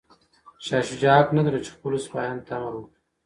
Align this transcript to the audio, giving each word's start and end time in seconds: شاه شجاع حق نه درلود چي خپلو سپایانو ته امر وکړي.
شاه 0.65 0.81
شجاع 0.89 1.15
حق 1.19 1.29
نه 1.37 1.41
درلود 1.45 1.65
چي 1.65 1.71
خپلو 1.75 1.97
سپایانو 2.05 2.45
ته 2.47 2.51
امر 2.57 2.73
وکړي. 2.75 2.97